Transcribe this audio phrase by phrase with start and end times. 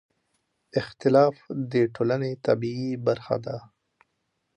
[0.81, 1.35] اختلاف
[1.71, 3.57] د ټولنې طبیعي برخه ده